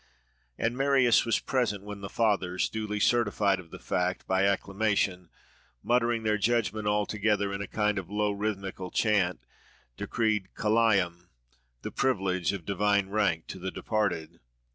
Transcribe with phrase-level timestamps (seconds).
[0.57, 5.29] And Marius was present when the Fathers, duly certified of the fact, by "acclamation,"
[5.83, 9.45] muttering their judgment all together, in a kind of low, rhythmical chant,
[9.97, 14.39] decreed Caelum—the privilege of divine rank to the departed.